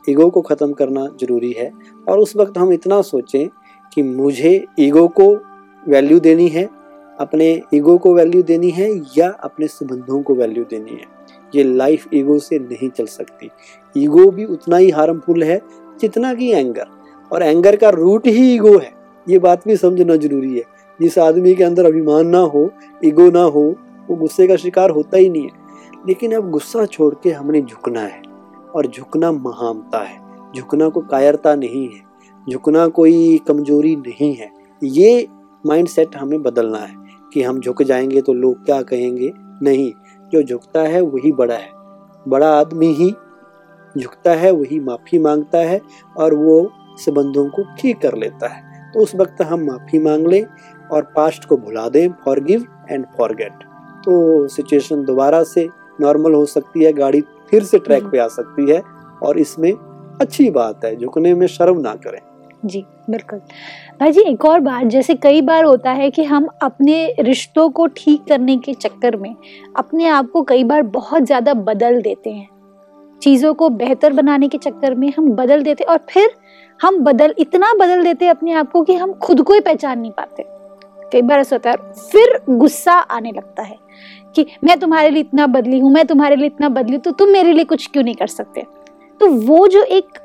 [0.04, 1.70] ईगो को ख़त्म करना ज़रूरी है,
[2.08, 3.48] और उस वक्त हम इतना सोचें
[3.92, 5.32] कि मुझे ईगो को
[5.82, 6.68] वैल्यू देनी है,
[7.18, 11.06] अपने ईगो को वैल्यू देनी है, या अपने संबंधों को वैल्यू देनी है।
[11.54, 13.50] ये लाइफ ईगो से नहीं चल सकती।
[13.96, 15.60] ईगो भी उतना ही हार्मफुल है,
[16.00, 16.86] जितना कि एंगर
[17.30, 18.92] और एंगर का रूट ही ईगो है।
[19.26, 20.64] ये बात भी समझना ज़रूरी है।
[21.00, 22.70] जिस आदमी के अंदर अभिमान ना हो
[23.04, 23.74] ईगो ना हो
[24.10, 25.50] वो गुस्से का शिकार होता ही नहीं है।
[26.08, 28.22] लेकिन अब गुस्सा छोड़ के हमने झुकना है
[28.74, 30.18] और झुकना महानता है।
[30.56, 32.08] झुकना को कायरता नहीं है।
[32.50, 34.50] झुकना कोई कमज़ोरी नहीं है।
[34.82, 35.28] ये
[35.66, 36.94] माइंडसेट हमें बदलना है
[37.32, 39.32] कि हम झुक जाएँगे तो लोग क्या कहेंगे?
[39.36, 39.92] नहीं,
[40.32, 41.68] जो झुकता है वही बड़ा है।
[42.28, 43.14] बड़ा आदमी ही
[43.98, 45.80] झुकता है, वही माफ़ी माँगता है
[46.16, 50.46] और वो संबंधों को ठीक कर लेता है। तो उस वक्त हम माफ़ी मांग लें
[50.92, 53.52] और पास्ट को भुला दें फॉरगिव एंड फॉरगेट
[54.04, 55.68] तो सिचुएशन दोबारा से
[56.00, 58.82] नॉर्मल हो सकती है गाड़ी फिर से ट्रैक पे आ सकती है
[59.22, 59.72] और इसमें
[60.20, 62.20] अच्छी बात है झुकने में शर्म ना करें।
[62.64, 63.38] जी बिल्कुल।
[64.00, 67.86] भाई जी एक और बात जैसे कई बार होता है कि हम अपने रिश्तों को
[67.96, 69.34] ठीक करने के चक्कर में
[69.76, 72.48] अपने आप को कई बार बहुत ज़्यादा बदल देते हैं।
[73.22, 76.30] चीज़ों को बेहतर बनाने के चक्कर में हम बदल देते और फिर
[76.80, 80.10] हम बदल इतना बदल देते अपने आप को कि हम खुद को ही पहचान नहीं
[80.10, 80.44] पाते।
[81.12, 83.76] कई बार ऐसा होता है फिर गुस्सा आने लगता है
[84.36, 87.52] कि मैं तुम्हारे लिए इतना बदली हूँ, मैं तुम्हारे लिए इतना बदली तो तुम मेरे
[87.52, 88.62] लिए कुछ क्यों नहीं कर सकते?
[89.20, 90.18] तो वो जो एक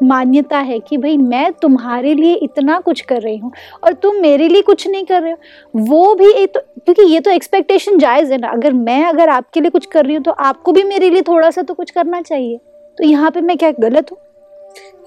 [0.00, 3.52] मान्यता है कि भाई मैं तुम्हारे लिए इतना कुछ कर रही हूँ
[3.84, 5.38] और तुम मेरे लिए कुछ नहीं कर रहे हो,
[5.74, 9.60] वो भी एक तो क्योंकि ये तो एक्सपेक्टेशन जायज़ है ना, अगर मैं अगर आपके
[9.60, 12.20] लिए कुछ कर रही हूँ तो आपको भी मेरे लिए थोड़ा सा तो कुछ करना
[12.22, 12.56] चाहिए।
[12.98, 14.18] तो यहाँ पे मैं क्या, गलत हूँ?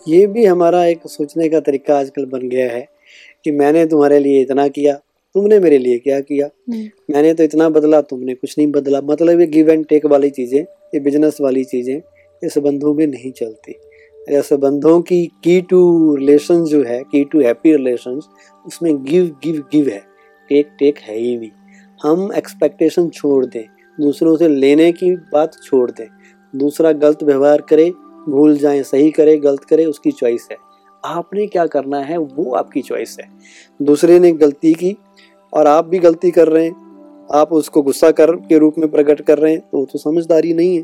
[0.07, 2.87] ये भी हमारा एक सोचने का तरीका आजकल बन गया है
[3.45, 4.93] कि मैंने तुम्हारे लिए इतना किया
[5.35, 6.49] तुमने मेरे लिए क्या किया?
[7.09, 10.59] मैंने तो इतना बदला तुमने कुछ नहीं बदला। मतलब ये गिव एंड टेक वाली चीज़ें
[10.59, 13.75] ये बिज़नेस वाली चीज़ें ये संबंधों में नहीं चलती।
[14.27, 18.19] या संबंधों की की टू रिलेशन जो है की टू हैप्पी रिलेशन
[18.65, 20.01] उसमें गिव गिव गिव है।
[20.49, 21.49] टेक टेक है ही नहीं।
[21.99, 23.63] हम एक्सपेक्टेशन छोड़ दें
[23.97, 26.07] दूसरों से लेने की बात छोड़ दें।
[26.53, 27.89] दूसरा गलत व्यवहार करे
[28.27, 30.57] भूल जाए सही करे गलत करे उसकी चॉइस है।
[31.03, 33.27] आपने क्या करना है वो आपकी चॉइस है।
[33.79, 34.95] दूसरे ने गलती की
[35.53, 36.87] और आप भी गलती कर रहे हैं
[37.31, 40.75] आप उसको गुस्सा कर के रूप में प्रकट कर रहे हैं तो तो समझदारी नहीं
[40.75, 40.81] है।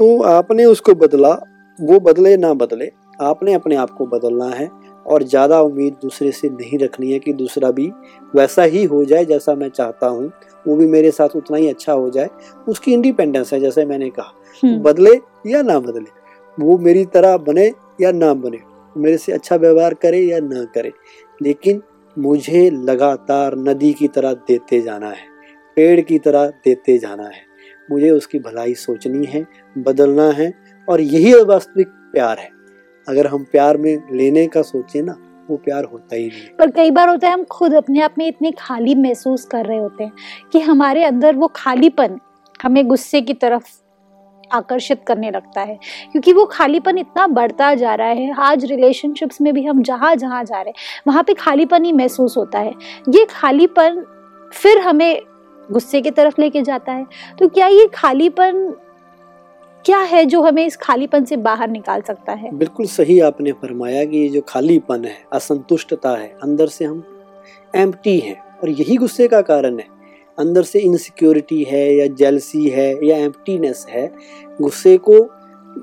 [0.00, 1.32] तो आपने उसको बदला
[1.78, 2.90] वो बदले ना बदले
[3.20, 4.68] आपने अपने आप को बदलना है
[5.06, 7.86] और ज़्यादा उम्मीद दूसरे से नहीं रखनी है कि दूसरा भी
[8.34, 10.30] वैसा ही हो जाए जैसा मैं चाहता हूँ।
[10.64, 12.28] वो भी मेरे साथ उतना ही अच्छा हो जाए
[12.68, 15.14] उसकी इंडिपेंडेंस है जैसे मैंने कहा। हम्म। बदले
[15.46, 16.16] या ना बदले
[16.58, 18.58] वो मेरी तरह बने या ना बने
[18.98, 20.92] मेरे से अच्छा व्यवहार करे या ना करे,
[21.42, 21.82] लेकिन
[22.16, 25.26] मुझे लगातार नदी की तरह देते जाना है,
[25.76, 27.46] पेड़ की तरह देते जाना है।
[27.90, 29.46] मुझे उसकी भलाई सोचनी है,
[29.78, 30.52] बदलना है,
[30.88, 32.50] और यही वास्तविक प्यार है।
[33.06, 35.16] अगर हम प्यार में लेने का सोचे ना,
[35.50, 38.26] वो प्यार होता ही नहीं। पर कई बार होता है, हम खुद अपने आप में
[38.28, 40.12] इतने खाली महसूस कर रहे होते हैं
[40.52, 42.18] कि हमारे अंदर वो खालीपन
[42.62, 43.64] हमें गुस्से की तरफ़
[44.52, 45.78] आकर्षित करने लगता है।
[46.12, 50.44] क्योंकि वो खालीपन इतना बढ़ता जा रहा है, आज रिलेशनशिप्स में भी हम जहाँ जहाँ
[50.44, 50.74] जा रहे हैं,
[51.06, 52.74] वहाँ पे खालीपन ही महसूस होता है।
[53.08, 54.06] ये खालीपन
[54.52, 55.22] फिर हमें
[55.72, 57.06] गुस्से की तरफ़ लेके जाता है।
[57.38, 58.76] तो क्या ये खालीपन
[59.84, 62.56] क्या है जो हमें इस खालीपन से बाहर निकाल सकता है?
[62.56, 67.04] बिल्कुल सही आपने फरमाया कि ये जो खालीपन है, असंतुष्टता है, अंदर से हम
[67.74, 69.97] एम्प्टी हैं और यही गुस्से का कारण है।
[70.38, 74.10] अंदर से इनसिक्योरिटी है या जेलसी है या एम्प्टीनेस है
[74.60, 75.18] गुस्से को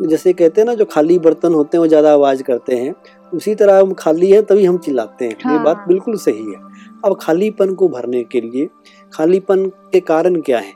[0.01, 2.93] जैसे कहते हैं ना जो खाली बर्तन होते हैं वो ज़्यादा आवाज़ करते हैं
[3.33, 6.59] उसी तरह हम खाली हैं तभी हम चिल्लाते हैं। हाँ। ये बात बिल्कुल सही है।
[7.05, 8.67] अब खालीपन को भरने के लिए
[9.13, 10.73] खालीपन के कारण क्या है?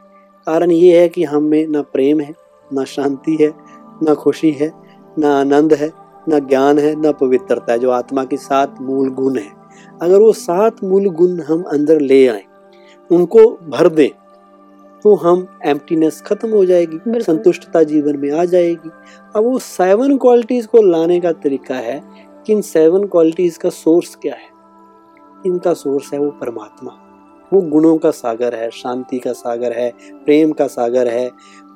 [0.47, 2.33] कारण ये है कि हम में ना प्रेम है
[2.71, 3.51] ना शांति है
[4.03, 4.71] ना खुशी है
[5.17, 5.91] ना आनंद है
[6.27, 9.51] ना ज्ञान है ना पवित्रता है जो आत्मा के सात मूल गुण है।
[10.01, 12.43] अगर वो सात मूल गुण हम अंदर ले आए
[13.09, 14.09] उनको भर दें
[15.05, 18.89] तो हम एम्प्टीनेस खत्म हो जाएगी संतुष्टता जीवन में आ जाएगी।
[19.35, 22.01] अब वो सेवन क्वालिटीज को लाने का तरीका है
[22.45, 24.47] कि इन सेवन क्वालिटीज का सोर्स क्या है?
[25.45, 26.91] इनका सोर्स है वो परमात्मा।
[27.51, 29.91] वो गुणों का सागर है शांति का सागर है
[30.25, 31.29] प्रेम का सागर है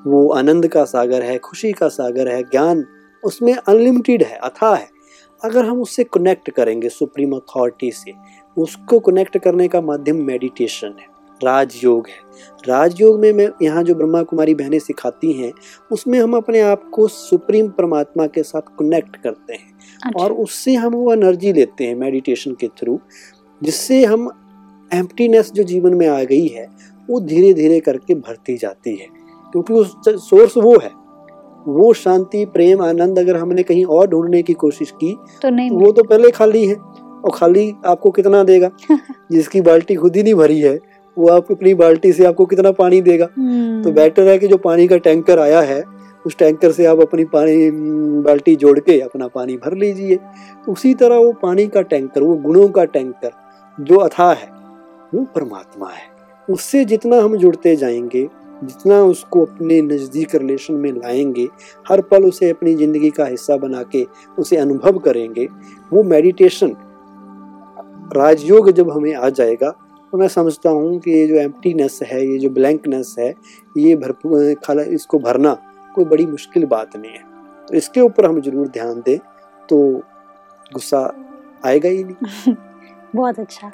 [0.06, 2.84] वो आनंद का सागर है खुशी का सागर है ज्ञान
[3.22, 4.88] उसमें अनलिमिटेड है अथाह है।
[5.42, 8.12] अगर हम उससे कनेक्ट करेंगे सुप्रीम अथॉरिटी से
[8.56, 12.14] उसको कनेक्ट करने का माध्यम मेडिटेशन है। राजयोग है।
[12.68, 15.52] राजयोग में मैं यहाँ जो ब्रह्मा कुमारी बहनें सिखाती हैं
[15.92, 19.74] उसमें हम अपने आप को सुप्रीम परमात्मा के साथ कनेक्ट करते हैं।
[20.06, 23.00] अच्छा, और उससे हम वो एनर्जी लेते हैं मेडिटेशन के थ्रू
[23.62, 24.30] जिससे हम
[24.94, 26.68] एम्प्टीनेस जो जीवन में आ गई है
[27.10, 29.06] वो धीरे धीरे करके भरती जाती है।
[29.52, 30.90] क्योंकि उस सोर्स वो है।
[31.68, 35.92] वो शांति प्रेम आनंद अगर हमने कहीं और ढूँढने की कोशिश की तो नहीं वो
[35.92, 38.70] तो पहले खाली है और खाली आपको कितना देगा?
[39.32, 40.78] जिसकी बाल्टी खुद ही नहीं भरी है।
[41.16, 44.56] वो आप अपनी बाल्टी से आपको कितना पानी देगा। हम्म, तो बेटर है कि जो
[44.56, 45.82] पानी का टैंकर आया है
[46.24, 47.70] उस टैंकर से आप अपनी पानी
[48.22, 50.18] बाल्टी जोड़ के अपना पानी भर लीजिए।
[50.68, 53.30] उसी तरह वो पानी का टैंकर वो गुणों का टैंकर
[53.78, 54.48] जो अथाह है
[55.14, 56.12] वो परमात्मा है।
[56.48, 58.28] उससे जितना हम जुड़ते जाएँगे
[58.64, 61.46] जितना उसको अपने नज़दीक रिलेशन में लाएँगे
[61.88, 64.04] हर पल उसे अपनी ज़िंदगी का हिस्सा बना के
[64.38, 65.46] उसे अनुभव करेंगे
[65.92, 66.74] वो मेडिटेशन
[68.16, 69.74] राजयोग जब हमें आ जाएगा
[70.14, 73.34] तो मैं समझता हूँ कि ये जो एम्प्टीनेस है, ये जो ब्लैंकनेस है,
[73.76, 75.54] ये भरपूर खाला, इसको भरना
[75.94, 77.22] कोई बड़ी मुश्किल बात नहीं है।
[77.68, 79.18] तो इसके ऊपर हम ज़रूर ध्यान दें
[79.68, 79.78] तो
[80.72, 81.00] गुस्सा
[81.64, 82.54] आएगा ही नहीं।
[83.16, 83.68] बहुत अच्छा।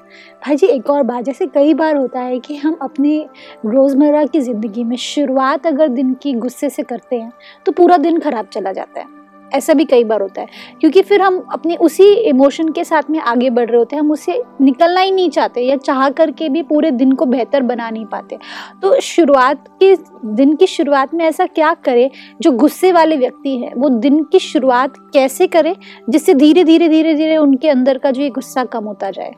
[0.46, 3.18] भाई जी, एक और बात, जैसे कई बार होता है कि हम अपने
[3.66, 7.32] रोज़मर्रा की ज़िंदगी में शुरुआत अगर दिन की गुस्से से करते हैं
[7.66, 9.19] तो पूरा दिन खराब चला जाता है।
[9.54, 10.46] ऐसा भी कई बार होता है।
[10.80, 14.10] क्योंकि फिर हम अपने उसी इमोशन के साथ में आगे बढ़ रहे होते हैं, हम
[14.10, 18.04] उससे निकलना ही नहीं चाहते या चाह करके भी पूरे दिन को बेहतर बना नहीं
[18.04, 18.38] पाते।
[18.82, 22.10] तो शुरुआत के, दिन की शुरुआत में ऐसा क्या करें,
[22.40, 25.76] जो गुस्से वाले व्यक्ति हैं, वो दिन की शुरुआत कैसे करें,
[26.10, 29.32] जिससे धीरे धीरे धीरे धीरे उनके अंदर का जो ये गुस्सा कम होता जाए?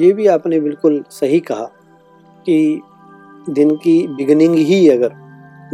[0.00, 1.64] ये भी आपने बिल्कुल सही कहा
[2.46, 2.80] कि
[3.50, 5.10] दिन की बिगनिंग ही अगर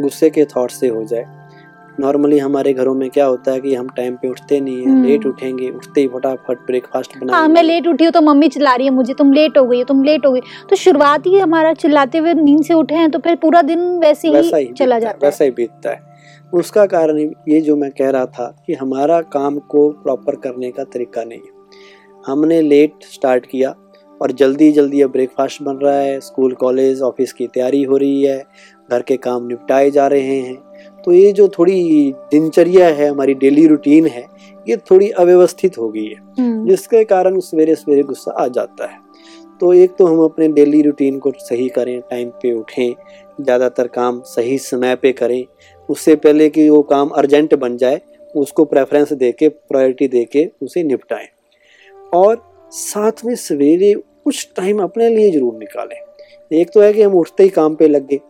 [0.00, 1.36] गुस्से के थॉट से हो जाए
[2.00, 5.04] नॉर्मली हमारे घरों में क्या होता है कि हम टाइम पे उठते नहीं है हम्म।
[5.04, 8.74] लेट उठेंगे उठते ही फटाफट ब्रेकफास्ट बना हाँ मैं लेट उठी हूँ तो मम्मी चिल्ला
[8.74, 11.72] रही है मुझे तुम लेट हो गई तुम लेट हो गई तो शुरुआत ही हमारा
[11.74, 15.16] चिल्लाते हुए नींद से उठे हैं तो फिर पूरा दिन वैसे ही ही चला जाता
[15.16, 16.14] है। वैसा ही बीतता है।
[16.54, 20.85] उसका कारण ये जो मैं कह रहा था कि हमारा काम को प्रॉपर करने का
[20.85, 21.54] तरीका नहीं है।
[22.26, 23.74] हमने लेट स्टार्ट किया
[24.20, 28.22] और जल्दी जल्दी अब ब्रेकफास्ट बन रहा है स्कूल कॉलेज ऑफ़िस की तैयारी हो रही
[28.22, 28.42] है
[28.90, 30.56] घर के काम निपटाए जा रहे हैं।
[31.06, 34.24] तो ये जो थोड़ी दिनचर्या है हमारी डेली रूटीन है
[34.66, 38.98] ये थोड़ी अव्यवस्थित हो गई है हम्म, जिसके कारण सवेरे सवेरे गुस्सा आ जाता है।
[39.60, 42.94] तो एक तो हम अपने डेली रूटीन को सही करें टाइम पे उठें
[43.40, 45.44] ज़्यादातर काम सही समय पे करें
[45.88, 48.00] उससे पहले कि वो काम अर्जेंट बन जाए
[48.36, 51.28] उसको प्रेफरेंस दे के प्रायोरिटी दे के उसे निपटाएँ।
[52.14, 52.42] और
[52.72, 53.92] साथ में सवेरे
[54.24, 55.96] कुछ टाइम अपने लिए ज़रूर निकालें।
[56.50, 58.20] एक तो है कि हम उठते ही काम पे लग गए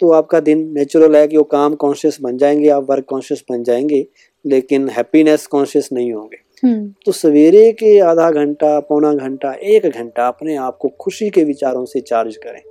[0.00, 3.62] तो आपका दिन नेचुरल है कि वो काम कॉन्शियस बन जाएँगे आप वर्क कॉन्शियस बन
[3.62, 4.06] जाएँगे
[4.46, 10.28] लेकिन हैप्पीनेस कॉन्शियस नहीं होंगे। हम्म, तो सवेरे के आधा घंटा पौना घंटा एक घंटा
[10.28, 12.62] अपने आप को खुशी के विचारों से चार्ज करें।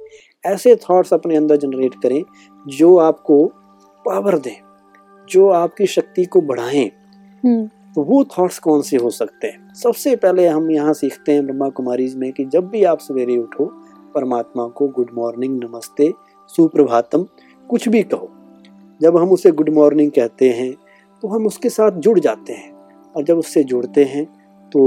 [0.46, 2.24] ऐसे थॉट्स अपने अंदर जनरेट करें
[2.68, 3.46] जो आपको
[4.06, 4.56] पावर दें
[5.30, 6.92] जो आपकी शक्ति को बढ़ाएँ।
[7.46, 9.74] हम्म, तो वो थॉट्स कौन से हो सकते हैं?
[9.74, 13.66] सबसे पहले हम यहाँ सीखते हैं ब्रह्मा कुमारीज में कि जब भी आप सवेरे उठो
[14.16, 16.14] परमात्मा को गुड मॉर्निंग नमस्ते
[16.50, 17.26] सुप्रभातम
[17.70, 18.30] कुछ भी कहो।
[19.02, 20.74] जब हम उसे गुड मॉर्निंग कहते हैं
[21.24, 22.72] तो हम उसके साथ जुड़ जाते हैं।
[23.16, 24.26] और जब उससे जुड़ते हैं
[24.72, 24.82] तो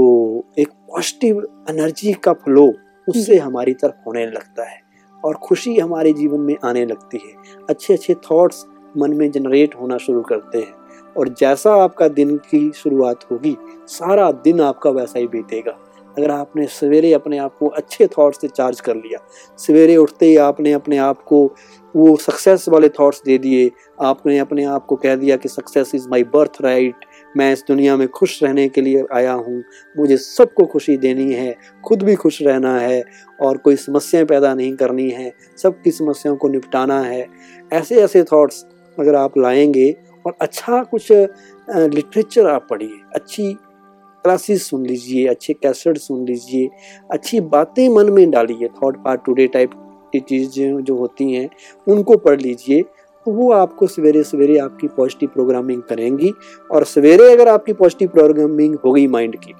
[0.59, 2.73] एक पॉजिटिव एनर्जी का फ्लो
[3.09, 4.81] उससे हमारी तरफ़ होने लगता है
[5.25, 7.33] और खुशी हमारे जीवन में आने लगती है।
[7.69, 8.65] अच्छे अच्छे थॉट्स
[8.97, 10.73] मन में जनरेट होना शुरू करते हैं।
[11.17, 13.55] और जैसा आपका दिन की शुरुआत होगी
[13.87, 15.77] सारा दिन आपका वैसा ही बीतेगा।
[16.17, 19.19] अगर आपने सवेरे अपने आप को अच्छे थॉट्स से चार्ज कर लिया,
[19.59, 21.45] सवेरे उठते ही आपने अपने आप को
[21.95, 23.71] वो सक्सेस वाले थॉट्स दे दिए,
[24.01, 27.05] आपने अपने आप को कह दिया कि success is my birthright
[27.37, 29.63] मैं इस दुनिया में खुश रहने के लिए आया हूँ,
[29.97, 33.03] मुझे सबको खुशी देनी है, खुद भी खुश रहना है
[33.41, 37.27] और कोई समस्याएँ पैदा नहीं करनी है, सबकी समस्याओं को निपटाना है।
[37.73, 38.65] ऐसे ऐसे थॉट्स
[38.97, 39.91] अगर आप लाएँगे
[40.25, 43.55] और अच्छा कुछ लिटरेचर आप पढ़िए, अच्छी
[44.25, 46.69] क्लासेस सुन लीजिए अच्छे कैसेट सुन लीजिए
[47.11, 49.71] अच्छी बातें मन में डालिए थॉट पार्ट टुडे टाइप
[50.13, 51.49] की चीज़ें जो होती हैं
[51.87, 52.81] उनको पढ़ लीजिए
[53.25, 56.31] तो वो आपको सवेरे सवेरे आपकी पॉजिटिव प्रोग्रामिंग करेंगी
[56.71, 59.53] और सवेरे अगर आपकी पॉजिटिव प्रोग्रामिंग हो गई माइंड की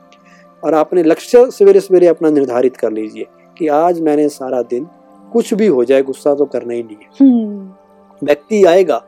[0.64, 3.26] और आपने लक्ष्य सवेरे सवेरे अपना निर्धारित कर लीजिए
[3.58, 4.88] कि आज मैंने सारा दिन
[5.32, 9.02] कुछ भी हो जाए गुस्सा तो करना ही नहीं है। हम्म। व्यक्ति आएगा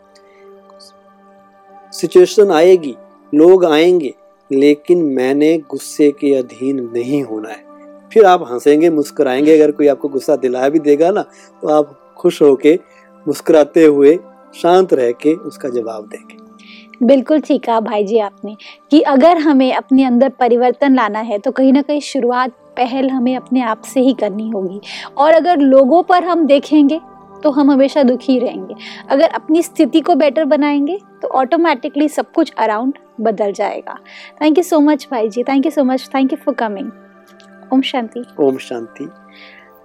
[1.94, 2.96] सिचुएशन आएगी
[3.34, 4.14] लोग आएँगे
[4.50, 7.64] लेकिन मैंने गुस्से के अधीन नहीं होना है।
[8.12, 11.22] फिर आप हंसेंगे, मुस्कुराएँगे, अगर कोई आपको गुस्सा दिला भी देगा ना
[11.64, 12.80] तो आप खुश होके
[13.28, 14.18] मुस्कुराते हुए
[14.54, 16.44] शांत रह के उसका जवाब देंगे।
[17.04, 18.56] बिल्कुल ठीक कहा भाई जी आपने
[18.92, 23.36] कि अगर हमें अपने अंदर परिवर्तन लाना है तो कहीं ना कहीं शुरुआत पहल हमें
[23.36, 24.80] अपने आप से ही करनी होगी।
[25.18, 27.00] और अगर लोगों पर हम देखेंगे
[27.46, 28.76] तो हम हमेशा दुखी रहेंगे।
[29.10, 33.98] अगर अपनी स्थिति को बेटर बनाएँगे तो ऑटोमेटिकली सब कुछ अराउंड बदल जाएगा।
[34.42, 36.92] थैंक यू सो मच भाई जी thank you so much thank you for coming
[37.74, 38.24] Om Shanti.
[38.40, 39.10] Om Shanti.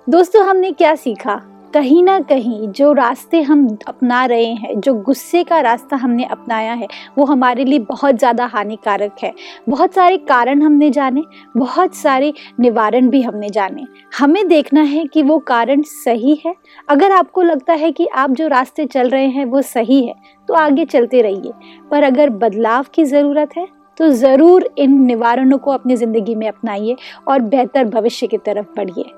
[0.08, 1.40] दोस्तों हमने क्या सीखा?
[1.74, 6.72] कहीं ना कहीं जो रास्ते हम अपना रहे हैं, जो गुस्से का रास्ता हमने अपनाया
[6.72, 6.86] है,
[7.18, 9.32] वो हमारे लिए बहुत ज़्यादा हानिकारक है।
[9.68, 11.22] बहुत सारे कारण हमने जाने,
[11.56, 13.86] बहुत सारे निवारण भी हमने जाने।
[14.18, 16.54] हमें देखना है कि वो कारण सही है।
[16.88, 20.14] अगर आपको लगता है कि आप जो रास्ते चल रहे हैं, वो सही है
[20.48, 21.52] तो आगे चलते रहिए।
[21.90, 23.66] पर अगर बदलाव की ज़रूरत है
[23.98, 26.96] तो ज़रूर इन निवारणों को अपनी ज़िंदगी में अपनाइए
[27.28, 29.10] और बेहतर भविष्य की तरफ़ बढ़िए।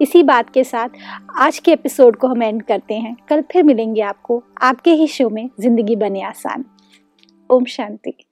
[0.00, 0.88] इसी बात के साथ
[1.36, 5.28] आज के एपिसोड को हम एंड करते हैं। कल फिर मिलेंगे आपको आपके ही शो
[5.30, 6.64] में ज़िंदगी बने आसान।
[7.50, 8.25] ओम शांति।